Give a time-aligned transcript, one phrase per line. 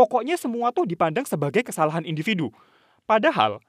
[0.00, 2.48] Pokoknya semua tuh dipandang sebagai kesalahan individu.
[3.04, 3.60] Padahal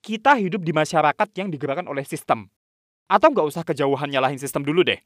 [0.00, 2.48] kita hidup di masyarakat yang digerakkan oleh sistem.
[3.04, 4.96] Atau nggak usah kejauhan nyalahin sistem dulu deh.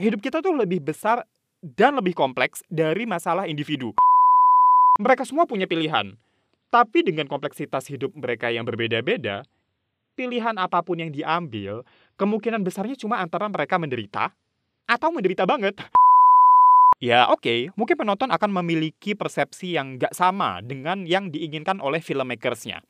[0.00, 1.28] Hidup kita tuh lebih besar
[1.60, 3.92] dan lebih kompleks dari masalah individu.
[4.96, 6.16] Mereka semua punya pilihan.
[6.72, 9.44] Tapi dengan kompleksitas hidup mereka yang berbeda-beda,
[10.16, 11.84] pilihan apa pun yang diambil,
[12.16, 14.32] kemungkinan besarnya cuma antara mereka menderita
[14.88, 15.76] atau menderita banget.
[17.00, 22.04] Ya oke, okay, mungkin penonton akan memiliki persepsi yang nggak sama dengan yang diinginkan oleh
[22.04, 22.84] filmmakersnya.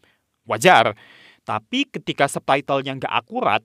[0.50, 0.98] Wajar,
[1.46, 3.62] tapi ketika subtitlenya nggak akurat,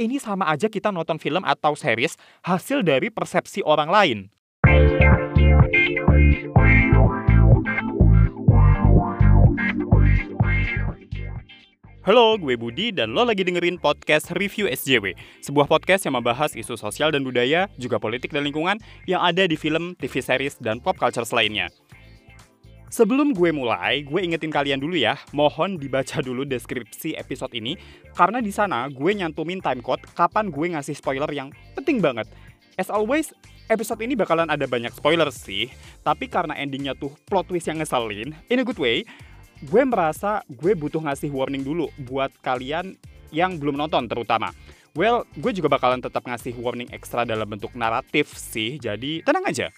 [0.00, 4.18] ini sama aja kita nonton film atau series hasil dari persepsi orang lain.
[12.10, 15.14] Halo, gue Budi dan lo lagi dengerin podcast Review SJW,
[15.46, 19.54] sebuah podcast yang membahas isu sosial dan budaya, juga politik dan lingkungan yang ada di
[19.54, 21.70] film, TV series, dan pop culture lainnya.
[22.90, 27.78] Sebelum gue mulai, gue ingetin kalian dulu ya, mohon dibaca dulu deskripsi episode ini,
[28.18, 32.26] karena di sana gue nyantumin timecode kapan gue ngasih spoiler yang penting banget.
[32.74, 33.30] As always,
[33.70, 35.70] episode ini bakalan ada banyak spoiler sih,
[36.02, 39.06] tapi karena endingnya tuh plot twist yang ngeselin, in a good way,
[39.60, 42.96] gue merasa gue butuh ngasih warning dulu buat kalian
[43.28, 44.56] yang belum nonton terutama.
[44.96, 49.68] Well, gue juga bakalan tetap ngasih warning ekstra dalam bentuk naratif sih, jadi tenang aja.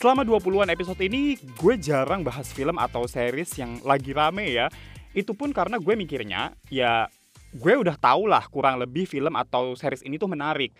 [0.00, 4.72] Selama 20-an episode ini, gue jarang bahas film atau series yang lagi rame ya.
[5.12, 7.12] Itu pun karena gue mikirnya, ya
[7.52, 10.72] gue udah tau lah kurang lebih film atau series ini tuh menarik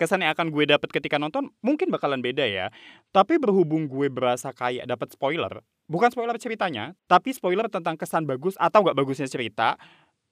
[0.00, 2.72] kesan yang akan gue dapet ketika nonton mungkin bakalan beda ya.
[3.12, 8.56] Tapi berhubung gue berasa kayak dapat spoiler, bukan spoiler ceritanya, tapi spoiler tentang kesan bagus
[8.56, 9.76] atau gak bagusnya cerita,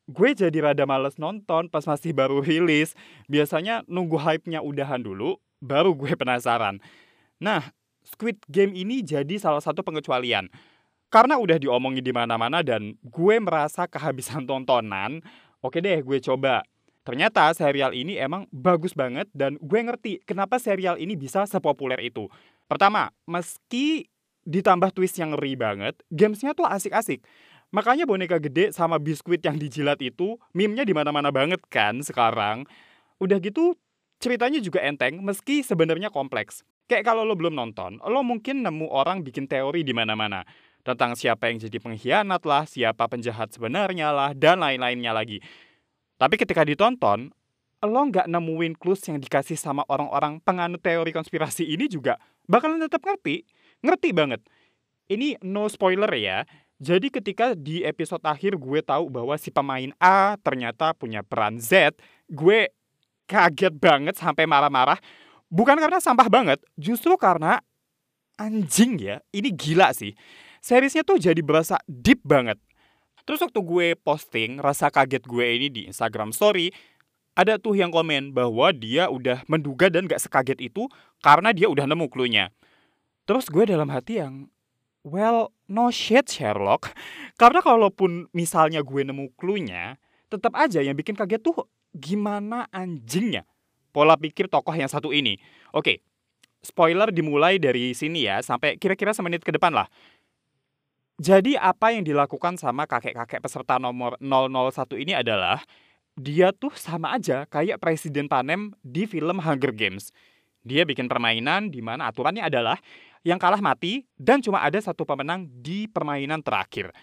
[0.09, 2.97] gue jadi rada males nonton pas masih baru rilis.
[3.29, 6.81] Biasanya nunggu hype-nya udahan dulu, baru gue penasaran.
[7.37, 7.69] Nah,
[8.09, 10.49] Squid Game ini jadi salah satu pengecualian.
[11.09, 15.21] Karena udah diomongin di mana-mana dan gue merasa kehabisan tontonan,
[15.61, 16.65] oke deh gue coba
[17.09, 22.29] Ternyata serial ini emang bagus banget dan gue ngerti kenapa serial ini bisa sepopuler itu.
[22.69, 24.13] Pertama, meski
[24.45, 27.25] ditambah twist yang ngeri banget, gamesnya tuh asik-asik.
[27.73, 32.69] Makanya boneka gede sama biskuit yang dijilat itu meme-nya di mana-mana banget kan sekarang.
[33.25, 33.73] Udah gitu
[34.21, 36.61] ceritanya juga enteng meski sebenarnya kompleks.
[36.93, 40.45] Kayak kalau lo belum nonton, lo mungkin nemu orang bikin teori di mana-mana
[40.85, 45.41] tentang siapa yang jadi pengkhianat lah, siapa penjahat sebenarnya lah, dan lain-lainnya lagi.
[46.19, 47.31] Tapi ketika ditonton,
[47.87, 52.19] lo nggak nemuin clues yang dikasih sama orang-orang penganut teori konspirasi ini juga
[52.51, 53.47] bakalan tetap ngerti.
[53.87, 54.43] Ngerti banget.
[55.07, 56.43] Ini no spoiler ya.
[56.79, 61.95] Jadi ketika di episode akhir gue tahu bahwa si pemain A ternyata punya peran Z,
[62.31, 62.71] gue
[63.27, 64.99] kaget banget sampai marah-marah.
[65.49, 67.59] Bukan karena sampah banget, justru karena
[68.39, 69.19] anjing ya.
[69.35, 70.15] Ini gila sih.
[70.63, 72.59] Seriesnya tuh jadi berasa deep banget.
[73.29, 76.73] Terus waktu gue posting rasa kaget gue ini di Instagram story,
[77.37, 80.89] ada tuh yang komen bahwa dia udah menduga dan gak sekaget itu
[81.21, 82.49] karena dia udah nemu clue-nya.
[83.29, 84.49] Terus gue dalam hati yang,
[85.05, 86.89] well, no shit Sherlock.
[87.41, 90.01] Karena kalaupun misalnya gue nemu clue-nya,
[90.33, 93.45] tetap aja yang bikin kaget tuh gimana anjingnya.
[93.93, 95.37] Pola pikir tokoh yang satu ini.
[95.77, 96.01] Oke,
[96.65, 99.87] spoiler dimulai dari sini ya, sampai kira-kira semenit ke depan lah.
[101.19, 105.59] Jadi apa yang dilakukan sama kakek-kakek peserta nomor 001 ini adalah
[106.15, 110.15] dia tuh sama aja kayak Presiden Panem di film Hunger Games.
[110.63, 112.79] Dia bikin permainan di mana aturannya adalah
[113.27, 116.95] yang kalah mati dan cuma ada satu pemenang di permainan terakhir.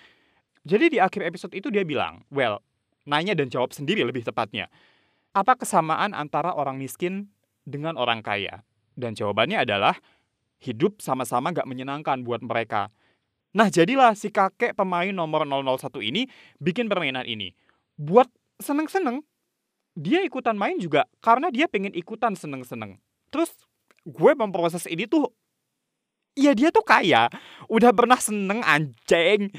[0.64, 2.64] Jadi di akhir episode itu dia bilang, well,
[3.04, 4.72] nanya dan jawab sendiri lebih tepatnya.
[5.36, 7.28] Apa kesamaan antara orang miskin
[7.68, 8.64] dengan orang kaya?
[8.96, 10.00] Dan jawabannya adalah,
[10.64, 12.96] hidup sama-sama gak menyenangkan buat mereka
[13.56, 16.28] Nah, jadilah si kakek pemain nomor 001 ini
[16.60, 17.56] bikin permainan ini.
[17.96, 18.28] Buat
[18.60, 19.24] seneng-seneng,
[19.96, 23.00] dia ikutan main juga karena dia pengen ikutan seneng-seneng.
[23.32, 23.56] Terus
[24.04, 25.32] gue memproses ini tuh,
[26.36, 27.32] ya dia tuh kaya,
[27.72, 29.56] udah pernah seneng anjing.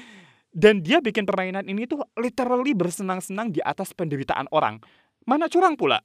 [0.57, 4.81] Dan dia bikin permainan ini tuh literally bersenang-senang di atas penderitaan orang.
[5.29, 6.01] Mana curang pula.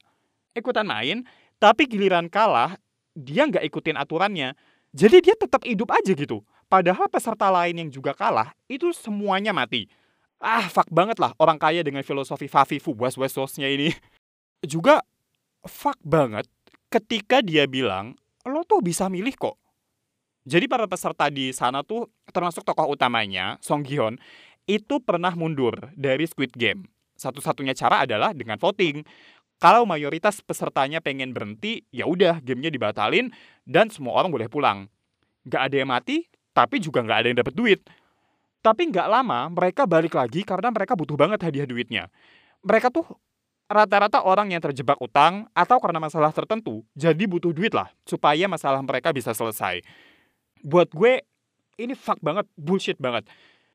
[0.52, 1.24] Ikutan main,
[1.56, 2.76] tapi giliran kalah,
[3.16, 4.52] dia nggak ikutin aturannya.
[4.92, 6.44] Jadi dia tetap hidup aja gitu.
[6.72, 9.92] Padahal peserta lain yang juga kalah, itu semuanya mati.
[10.40, 13.92] Ah, fuck banget lah orang kaya dengan filosofi Fafifu was wasosnya ini.
[14.72, 15.04] Juga
[15.68, 16.48] fuck banget
[16.88, 18.16] ketika dia bilang,
[18.48, 19.60] lo tuh bisa milih kok.
[20.48, 24.16] Jadi para peserta di sana tuh termasuk tokoh utamanya, Song Gi-hyun,
[24.64, 26.88] itu pernah mundur dari Squid Game.
[27.20, 29.04] Satu-satunya cara adalah dengan voting.
[29.60, 33.30] Kalau mayoritas pesertanya pengen berhenti, ya udah gamenya dibatalin
[33.62, 34.90] dan semua orang boleh pulang.
[35.46, 37.80] Gak ada yang mati, tapi juga gak ada yang dapat duit.
[38.62, 42.06] Tapi nggak lama mereka balik lagi karena mereka butuh banget hadiah duitnya.
[42.62, 43.02] Mereka tuh
[43.66, 48.84] rata-rata orang yang terjebak utang atau karena masalah tertentu, jadi butuh duit lah supaya masalah
[48.84, 49.82] mereka bisa selesai.
[50.62, 51.24] Buat gue,
[51.80, 53.26] ini fuck banget, bullshit banget.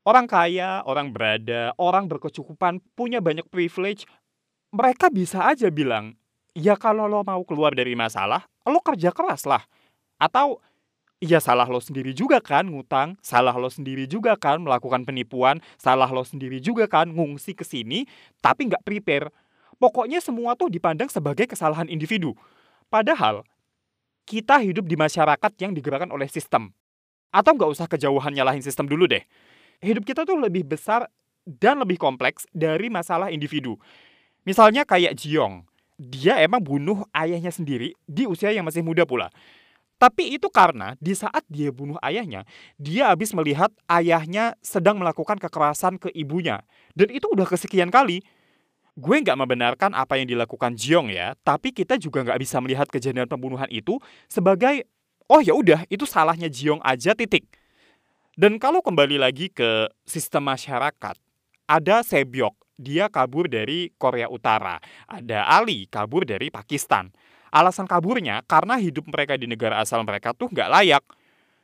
[0.08, 4.08] Orang kaya, orang berada, orang berkecukupan, punya banyak privilege,
[4.72, 6.16] mereka bisa aja bilang,
[6.56, 9.68] ya kalau lo mau keluar dari masalah, lo kerja keras lah.
[10.16, 10.64] Atau
[11.18, 16.06] Iya salah lo sendiri juga kan ngutang, salah lo sendiri juga kan melakukan penipuan, salah
[16.14, 18.06] lo sendiri juga kan ngungsi ke sini
[18.38, 19.34] tapi nggak prepare.
[19.82, 22.38] Pokoknya semua tuh dipandang sebagai kesalahan individu.
[22.94, 23.42] Padahal
[24.30, 26.70] kita hidup di masyarakat yang digerakkan oleh sistem.
[27.34, 29.26] Atau nggak usah kejauhan nyalahin sistem dulu deh.
[29.82, 31.10] Hidup kita tuh lebih besar
[31.50, 33.82] dan lebih kompleks dari masalah individu.
[34.46, 35.66] Misalnya kayak Jiong.
[35.98, 39.34] Dia emang bunuh ayahnya sendiri di usia yang masih muda pula.
[39.98, 42.46] Tapi itu karena di saat dia bunuh ayahnya,
[42.78, 46.62] dia habis melihat ayahnya sedang melakukan kekerasan ke ibunya.
[46.94, 48.22] Dan itu udah kesekian kali.
[48.98, 53.30] Gue nggak membenarkan apa yang dilakukan Jiong ya, tapi kita juga nggak bisa melihat kejadian
[53.30, 54.86] pembunuhan itu sebagai
[55.30, 57.46] oh ya udah itu salahnya Jiong aja titik.
[58.38, 61.18] Dan kalau kembali lagi ke sistem masyarakat,
[61.66, 64.78] ada Sebyok, dia kabur dari Korea Utara.
[65.10, 67.10] Ada Ali, kabur dari Pakistan.
[67.58, 71.04] Alasan kaburnya karena hidup mereka di negara asal mereka tuh nggak layak.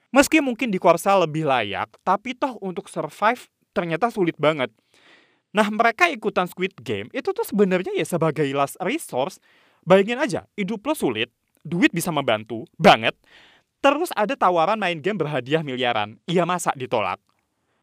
[0.10, 3.46] Meski mungkin di Korsa lebih layak, tapi toh untuk survive
[3.78, 4.74] ternyata sulit banget.
[5.54, 9.38] Nah mereka ikutan Squid Game itu tuh sebenarnya ya sebagai last resource.
[9.86, 11.30] Bayangin aja, hidup lo sulit,
[11.62, 13.14] duit bisa membantu, banget.
[13.84, 17.20] Terus ada tawaran main game berhadiah miliaran, iya masa ditolak?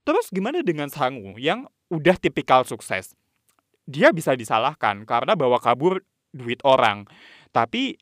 [0.03, 3.13] Terus gimana dengan Sangu yang udah tipikal sukses?
[3.85, 6.01] Dia bisa disalahkan karena bawa kabur
[6.33, 7.05] duit orang.
[7.51, 7.99] Tapi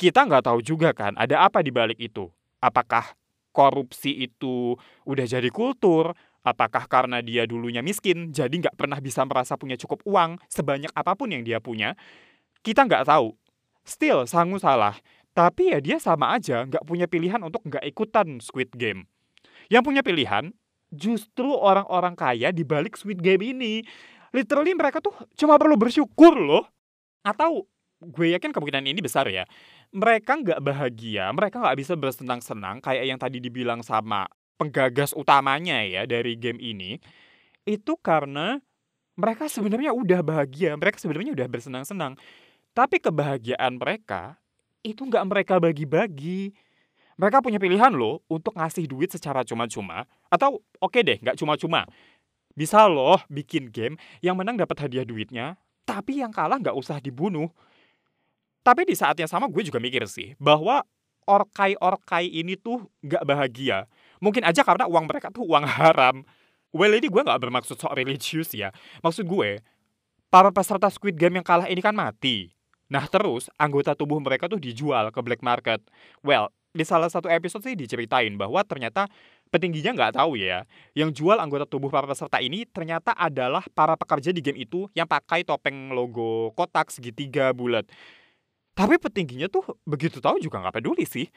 [0.00, 2.28] kita nggak tahu juga kan ada apa di balik itu.
[2.60, 3.16] Apakah
[3.52, 6.16] korupsi itu udah jadi kultur?
[6.40, 11.12] Apakah karena dia dulunya miskin, jadi nggak pernah bisa merasa punya cukup uang sebanyak apa
[11.12, 11.92] pun yang dia punya?
[12.64, 13.36] Kita nggak tahu.
[13.84, 14.96] Still, Sangu salah.
[15.36, 19.04] Tapi ya dia sama aja nggak punya pilihan untuk nggak ikutan Squid Game.
[19.68, 20.50] Yang punya pilihan
[20.90, 23.84] justru orang-orang kaya di balik Squid Game ini.
[24.32, 26.64] Literally mereka tuh cuma perlu bersyukur loh.
[27.20, 27.68] Atau
[28.00, 29.44] gue yakin kemungkinan ini besar ya.
[29.92, 34.24] Mereka nggak bahagia, mereka nggak bisa bersenang-senang kayak yang tadi dibilang sama
[34.56, 36.96] penggagas utamanya ya dari game ini.
[37.68, 38.60] Itu karena
[39.20, 42.16] mereka sebenarnya udah bahagia, mereka sebenarnya udah bersenang-senang.
[42.72, 44.40] Tapi kebahagiaan mereka
[44.80, 46.56] itu nggak mereka bagi-bagi.
[47.20, 51.84] Mereka punya pilihan loh untuk ngasih duit secara cuma-cuma atau oke okay deh nggak cuma-cuma.
[52.56, 57.52] Bisa loh bikin game yang menang dapat hadiah duitnya, tapi yang kalah nggak usah dibunuh.
[58.60, 60.84] Tapi di saat yang sama gue juga mikir sih bahwa
[61.24, 63.88] orkai-orkai ini tuh gak bahagia.
[64.20, 66.22] Mungkin aja karena uang mereka tuh uang haram.
[66.70, 68.70] Well ini gue gak bermaksud sok religius ya.
[69.00, 69.64] Maksud gue,
[70.28, 72.52] para peserta Squid Game yang kalah ini kan mati.
[72.90, 75.80] Nah terus anggota tubuh mereka tuh dijual ke black market.
[76.20, 79.10] Well, di salah satu episode sih diceritain bahwa ternyata
[79.50, 80.66] petingginya nggak tahu ya.
[80.94, 85.06] Yang jual anggota tubuh para peserta ini ternyata adalah para pekerja di game itu yang
[85.06, 87.86] pakai topeng logo kotak segitiga bulat.
[88.80, 91.28] Tapi petingginya tuh begitu tahu juga nggak peduli sih.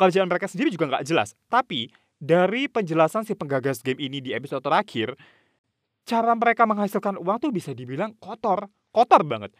[0.00, 1.36] Kerjaan mereka sendiri juga nggak jelas.
[1.52, 5.12] Tapi dari penjelasan si penggagas game ini di episode terakhir,
[6.08, 9.52] cara mereka menghasilkan uang tuh bisa dibilang kotor, kotor banget.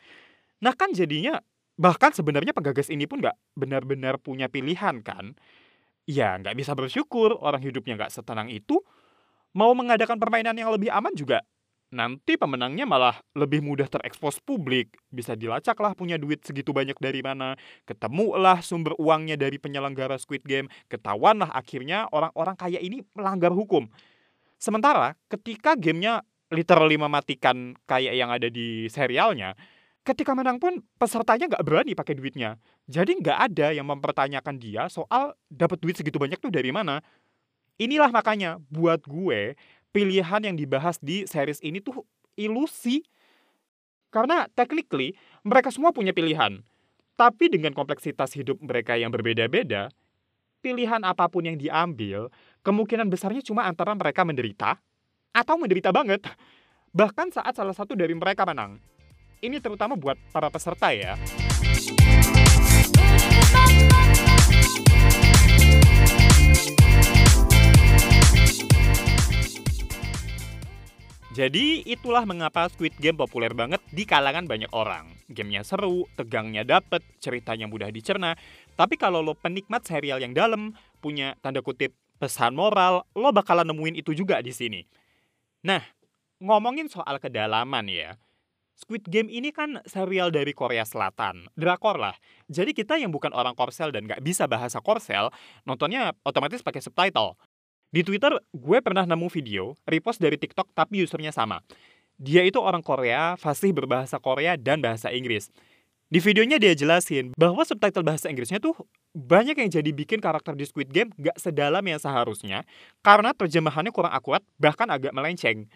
[0.65, 1.37] Nah kan jadinya
[1.77, 5.37] bahkan sebenarnya penggagas ini pun nggak benar-benar punya pilihan kan.
[6.09, 8.81] Ya nggak bisa bersyukur orang hidupnya nggak setenang itu.
[9.53, 11.45] Mau mengadakan permainan yang lebih aman juga
[11.91, 14.97] nanti pemenangnya malah lebih mudah terekspos publik.
[15.11, 17.55] Bisa dilacak lah punya duit segitu banyak dari mana.
[17.87, 20.67] Ketemulah sumber uangnya dari penyelenggara Squid Game.
[20.91, 23.87] Ketahuan lah akhirnya orang-orang kaya ini melanggar hukum.
[24.57, 29.59] Sementara ketika gamenya literally mematikan kayak yang ada di serialnya,
[30.07, 32.55] ketika menang pun pesertanya nggak berani pakai duitnya.
[32.87, 37.03] Jadi nggak ada yang mempertanyakan dia soal dapat duit segitu banyak tuh dari mana.
[37.77, 39.53] Inilah makanya buat gue
[39.97, 42.05] pilihan yang dibahas di series ini tuh
[42.37, 43.01] ilusi.
[44.13, 46.61] Karena technically mereka semua punya pilihan.
[47.17, 49.89] Tapi dengan kompleksitas hidup mereka yang berbeda-beda,
[50.61, 52.29] pilihan apa pun yang diambil,
[52.61, 54.77] kemungkinan besarnya cuma antara mereka menderita
[55.33, 56.21] atau menderita banget.
[56.93, 58.77] Bahkan saat salah satu dari mereka menang.
[59.41, 61.17] Ini terutama buat para peserta ya.
[71.37, 75.13] Jadi itulah mengapa Squid Game populer banget di kalangan banyak orang.
[75.29, 78.41] gamenya seru, tegangnya dapet, ceritanya mudah dicerna.
[78.73, 80.73] Tapi kalau lo penikmat serial yang dalam,
[81.05, 84.81] punya tanda kutip pesan moral, lo bakalan nemuin itu juga di sini.
[85.61, 85.85] Nah,
[86.41, 88.17] ngomongin soal kedalaman ya,
[88.77, 92.17] Squid Game ini kan serial dari Korea Selatan, drakor lah.
[92.49, 95.29] Jadi kita yang bukan orang Korsel dan nggak bisa bahasa Korsel,
[95.69, 97.37] nontonnya otomatis pakai subtitle.
[97.95, 101.63] Di Twitter, gue pernah nemu video, repost dari TikTok tapi usernya sama.
[102.17, 105.53] Dia itu orang Korea, fasih berbahasa Korea dan bahasa Inggris.
[106.07, 108.79] Di videonya dia jelasin bahwa subtitle bahasa Inggrisnya tuh
[109.11, 112.63] banyak yang jadi bikin karakter di Squid Game gak sedalam yang seharusnya
[113.03, 115.67] karena terjemahannya kurang akurat bahkan agak melenceng.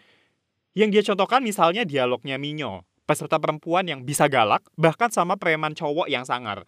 [0.71, 6.07] Yang dia contohkan misalnya dialognya Minyo peserta perempuan yang bisa galak, bahkan sama preman cowok
[6.07, 6.63] yang sangar.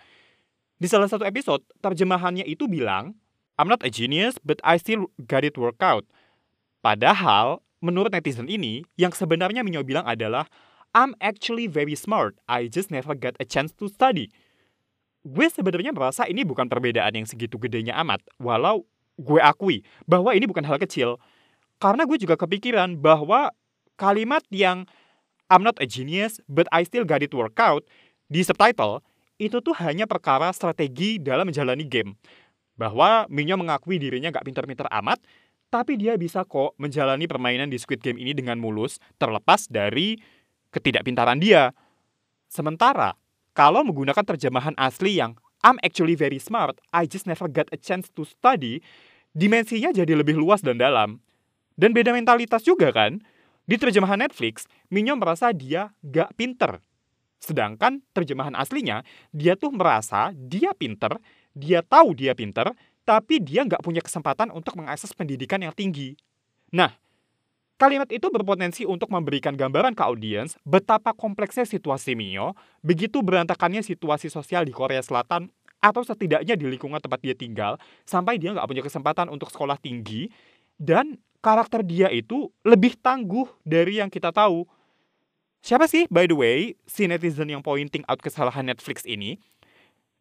[0.75, 3.15] Di salah satu episode, terjemahannya itu bilang,
[3.57, 6.05] I'm not a genius, but I still got it work out.
[6.81, 10.49] Padahal, menurut netizen ini, yang sebenarnya Minyo bilang adalah,
[10.93, 14.29] I'm actually very smart, I just never got a chance to study.
[15.23, 18.83] Gue sebenarnya merasa ini bukan perbedaan yang segitu gedenya amat, walau
[19.17, 21.21] gue akui bahwa ini bukan hal kecil.
[21.79, 23.53] Karena gue juga kepikiran bahwa
[23.95, 24.85] kalimat yang
[25.47, 27.85] I'm not a genius, but I still got it work out,
[28.27, 29.05] di subtitle,
[29.37, 32.17] itu tuh hanya perkara strategi dalam menjalani game.
[32.73, 35.21] Bahwa Minyo mengakui dirinya gak pinter-pinter amat,
[35.73, 40.21] tapi dia bisa kok menjalani permainan di Squid Game ini dengan mulus, terlepas dari
[40.69, 41.73] ketidakpintaran dia.
[42.49, 43.17] Sementara,
[43.57, 45.33] kalau menggunakan terjemahan asli yang
[45.65, 48.83] I'm actually very smart, I just never got a chance to study,
[49.33, 51.17] dimensinya jadi lebih luas dan dalam.
[51.73, 53.17] Dan beda mentalitas juga kan?
[53.63, 56.83] Di terjemahan Netflix, Minyo merasa dia gak pinter.
[57.39, 59.01] Sedangkan terjemahan aslinya,
[59.31, 61.17] dia tuh merasa dia pinter,
[61.53, 62.73] dia tahu dia pinter,
[63.05, 66.17] tapi dia nggak punya kesempatan untuk mengakses pendidikan yang tinggi.
[66.73, 66.89] Nah,
[67.77, 74.31] kalimat itu berpotensi untuk memberikan gambaran ke audiens betapa kompleksnya situasi Mio, begitu berantakannya situasi
[74.31, 75.51] sosial di Korea Selatan
[75.83, 77.75] atau setidaknya di lingkungan tempat dia tinggal,
[78.07, 80.31] sampai dia nggak punya kesempatan untuk sekolah tinggi,
[80.79, 84.63] dan karakter dia itu lebih tangguh dari yang kita tahu.
[85.59, 89.35] Siapa sih, by the way, si netizen yang pointing out kesalahan Netflix ini?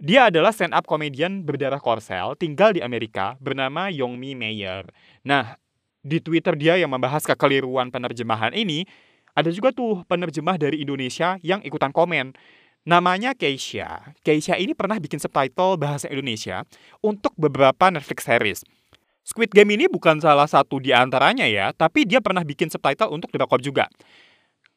[0.02, 4.82] Dia adalah stand-up komedian berdarah korsel, tinggal di Amerika, bernama Yongmi Mayer.
[5.22, 5.54] Nah,
[6.02, 8.82] di Twitter dia yang membahas kekeliruan penerjemahan ini,
[9.30, 12.34] ada juga tuh penerjemah dari Indonesia yang ikutan komen.
[12.82, 14.10] Namanya Keisha.
[14.26, 16.66] Keisha ini pernah bikin subtitle bahasa Indonesia
[16.98, 18.60] untuk beberapa Netflix series.
[19.22, 23.30] Squid Game ini bukan salah satu di antaranya ya, tapi dia pernah bikin subtitle untuk
[23.30, 23.86] Drakor juga.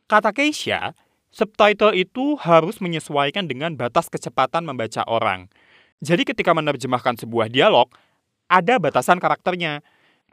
[0.06, 0.94] Kata Keisha,
[1.36, 5.52] subtitle itu harus menyesuaikan dengan batas kecepatan membaca orang.
[6.00, 7.92] Jadi ketika menerjemahkan sebuah dialog,
[8.48, 9.84] ada batasan karakternya.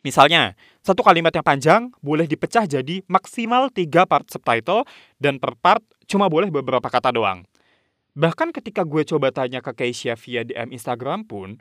[0.06, 4.87] Misalnya, satu kalimat yang panjang boleh dipecah jadi maksimal tiga part subtitle
[5.18, 7.42] dan per part cuma boleh beberapa kata doang.
[8.14, 11.59] Bahkan ketika gue coba tanya ke Keisha via DM Instagram pun,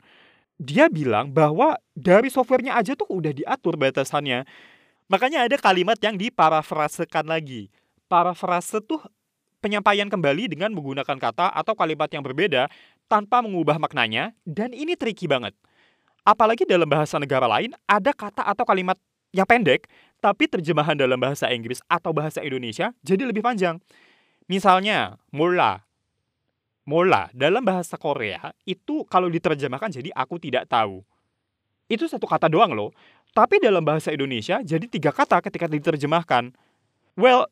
[0.58, 4.44] dia bilang bahwa dari softwarenya aja tuh udah diatur batasannya.
[5.10, 7.72] Makanya ada kalimat yang diparafrasekan lagi.
[8.10, 9.00] Parafrase tuh
[9.62, 12.66] penyampaian kembali dengan menggunakan kata atau kalimat yang berbeda
[13.06, 15.54] tanpa mengubah maknanya dan ini tricky banget.
[16.26, 18.98] Apalagi dalam bahasa negara lain ada kata atau kalimat
[19.30, 19.86] yang pendek
[20.18, 23.78] tapi terjemahan dalam bahasa Inggris atau bahasa Indonesia jadi lebih panjang.
[24.50, 25.86] Misalnya, mula
[26.82, 31.06] Mola dalam bahasa Korea itu kalau diterjemahkan jadi aku tidak tahu.
[31.86, 32.90] Itu satu kata doang loh.
[33.30, 36.50] Tapi dalam bahasa Indonesia jadi tiga kata ketika diterjemahkan.
[37.14, 37.46] Well,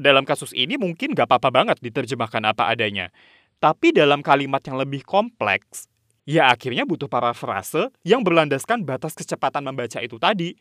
[0.00, 3.12] dalam kasus ini mungkin gak apa-apa banget diterjemahkan apa adanya.
[3.60, 5.84] Tapi dalam kalimat yang lebih kompleks,
[6.24, 10.56] ya akhirnya butuh parafrase yang berlandaskan batas kecepatan membaca itu tadi.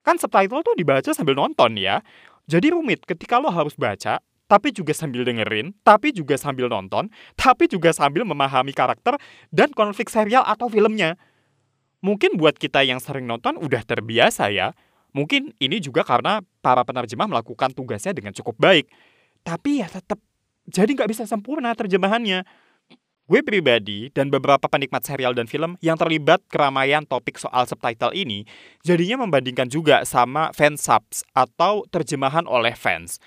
[0.00, 2.00] Kan subtitle tuh dibaca sambil nonton ya.
[2.48, 7.68] Jadi rumit ketika lo harus baca, tapi juga sambil dengerin, tapi juga sambil nonton, tapi
[7.68, 9.20] juga sambil memahami karakter
[9.52, 11.20] dan konflik serial atau filmnya.
[12.00, 14.72] Mungkin buat kita yang sering nonton udah terbiasa ya.
[15.16, 18.86] Mungkin ini juga karena para penerjemah melakukan tugasnya dengan cukup baik.
[19.42, 20.20] Tapi ya tetap
[20.68, 22.44] jadi nggak bisa sempurna terjemahannya.
[23.28, 28.48] Gue pribadi dan beberapa penikmat serial dan film yang terlibat keramaian topik soal subtitle ini
[28.80, 33.20] jadinya membandingkan juga sama fansubs atau terjemahan oleh fans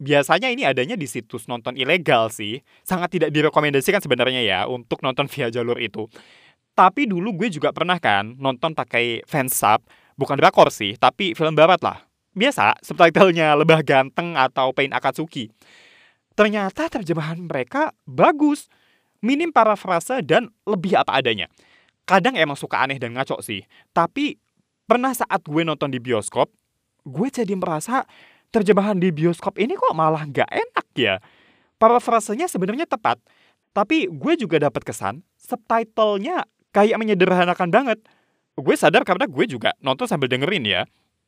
[0.00, 2.64] biasanya ini adanya di situs nonton ilegal sih.
[2.82, 6.08] Sangat tidak direkomendasikan sebenarnya ya untuk nonton via jalur itu.
[6.72, 9.84] Tapi dulu gue juga pernah kan nonton pakai fansub,
[10.20, 12.04] bukan drakor sih, tapi film barat lah.
[12.36, 15.48] Biasa, subtitlenya Lebah Ganteng atau Pain Akatsuki.
[16.36, 18.68] Ternyata terjemahan mereka bagus.
[19.20, 21.48] Minim parafrase dan lebih apa adanya.
[22.08, 23.60] Kadang emang suka aneh dan ngaco sih.
[23.92, 24.36] Tapi
[24.88, 26.48] pernah saat gue nonton di bioskop,
[27.04, 28.08] gue jadi merasa
[28.48, 31.16] terjemahan di bioskop ini kok malah nggak enak ya.
[31.80, 33.16] parafrasenya sebenarnya tepat,
[33.72, 36.44] tapi gue juga dapat kesan subtitlenya
[36.76, 37.98] kayak menyederhanakan banget.
[38.60, 40.82] Gue sadar karena gue juga nonton sambil dengerin ya.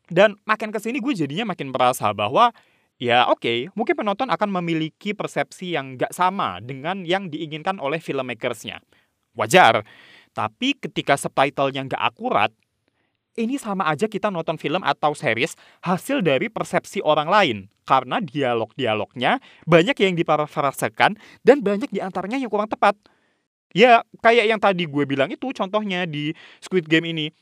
[0.07, 2.53] Dan makin ke sini gue jadinya makin merasa bahwa
[3.01, 7.99] ya oke, okay, mungkin penonton akan memiliki persepsi yang gak sama dengan yang diinginkan oleh
[7.99, 8.85] filmmakersnya.
[9.33, 9.81] Wajar,
[10.37, 12.53] tapi ketika subtitlenya gak akurat,
[13.37, 17.59] ini sama aja kita nonton film atau series hasil dari persepsi orang lain.
[17.83, 22.95] Karena dialog-dialognya banyak yang diparafrasekan dan banyak di antaranya yang kurang tepat.
[23.73, 27.33] Ya, kayak yang tadi gue bilang itu contohnya di Squid Game ini.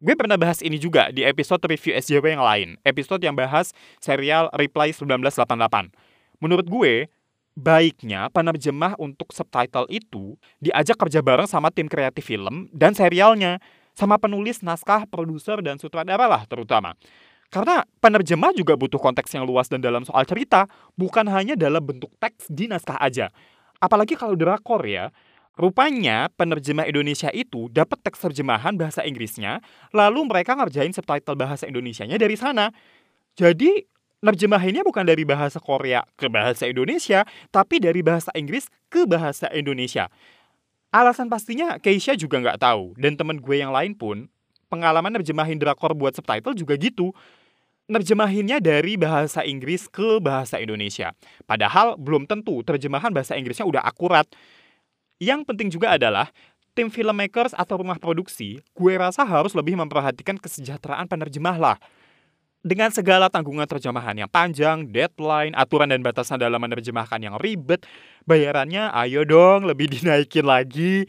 [0.00, 2.68] Gue pernah bahas ini juga di episode review SJW yang lain.
[2.86, 5.92] Episode yang bahas serial Reply 1988.
[6.40, 7.12] Menurut gue,
[7.52, 13.60] baiknya penerjemah untuk subtitle itu diajak kerja bareng sama tim kreatif film dan serialnya
[13.92, 16.96] sama penulis, naskah, produser, dan sutradara lah terutama.
[17.50, 22.14] Karena penerjemah juga butuh konteks yang luas dan dalam soal cerita, bukan hanya dalam bentuk
[22.22, 23.28] teks di naskah aja.
[23.82, 25.10] Apalagi kalau drakor ya,
[25.60, 29.60] Rupanya penerjemah Indonesia itu dapat teks terjemahan bahasa Inggrisnya,
[29.92, 32.72] lalu mereka ngerjain subtitle bahasa Indonesianya dari sana.
[33.36, 33.84] Jadi
[34.24, 40.08] nerjemahinnya bukan dari bahasa Korea ke bahasa Indonesia, tapi dari bahasa Inggris ke bahasa Indonesia.
[40.96, 44.32] Alasan pastinya Keisha juga nggak tahu dan temen gue yang lain pun
[44.72, 47.12] pengalaman nerjemahin drakor buat subtitle juga gitu.
[47.84, 51.12] Nerjemahinnya dari bahasa Inggris ke bahasa Indonesia.
[51.44, 54.24] Padahal belum tentu terjemahan bahasa Inggrisnya udah akurat.
[55.20, 56.32] Yang penting juga adalah
[56.72, 61.76] tim filmmakers atau rumah produksi, gue rasa harus lebih memperhatikan kesejahteraan penerjemah lah
[62.60, 67.88] dengan segala tanggungan terjemahan yang panjang, deadline, aturan dan batasan dalam menerjemahkan yang ribet,
[68.28, 71.08] bayarannya ayo dong lebih dinaikin lagi.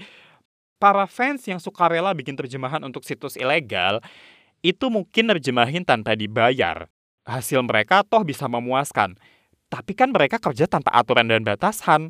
[0.79, 4.01] Para fans yang suka rela bikin terjemahan untuk situs ilegal,
[4.65, 6.89] itu mungkin nerjemahin tanpa dibayar.
[7.27, 9.13] Hasil mereka toh bisa memuaskan.
[9.69, 12.09] Tapi kan mereka kerja tanpa aturan dan batasan.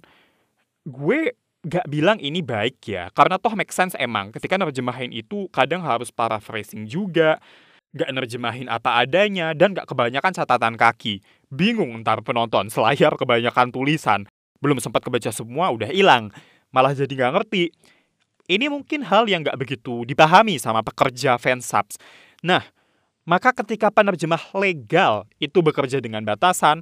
[0.87, 5.85] Gue gak bilang ini baik ya, karena toh make sense emang ketika nerjemahin itu kadang
[5.85, 7.37] harus paraphrasing juga,
[7.93, 11.21] gak nerjemahin apa adanya, dan gak kebanyakan catatan kaki.
[11.53, 14.25] Bingung ntar penonton, selayar kebanyakan tulisan.
[14.57, 16.33] Belum sempat kebaca semua, udah hilang.
[16.73, 17.69] Malah jadi gak ngerti.
[18.49, 22.01] Ini mungkin hal yang gak begitu dipahami sama pekerja fansubs.
[22.41, 22.65] Nah,
[23.21, 26.81] maka ketika penerjemah legal itu bekerja dengan batasan,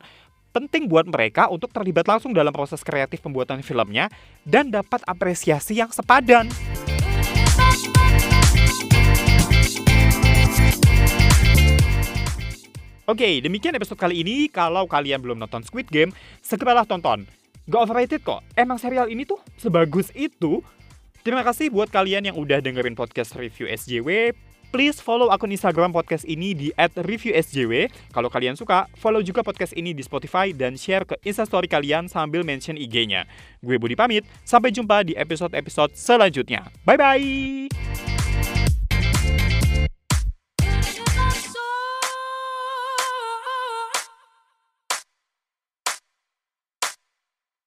[0.50, 4.10] penting buat mereka untuk terlibat langsung dalam proses kreatif pembuatan filmnya
[4.46, 6.50] dan dapat apresiasi yang sepadan.
[13.10, 14.46] Oke, okay, demikian episode kali ini.
[14.54, 16.14] Kalau kalian belum nonton Squid Game,
[16.46, 17.26] segeralah tonton.
[17.66, 18.46] Gak overrated kok.
[18.54, 20.62] Emang serial ini tuh sebagus itu.
[21.26, 24.34] Terima kasih buat kalian yang udah dengerin podcast review SJW.
[24.70, 27.90] Please follow akun Instagram podcast ini di @reviewsjw.
[28.14, 32.46] Kalau kalian suka, follow juga podcast ini di Spotify dan share ke Instastory kalian sambil
[32.46, 33.26] mention IG-nya.
[33.66, 36.70] Gue Budi pamit, sampai jumpa di episode-episode selanjutnya.
[36.86, 38.69] Bye-bye!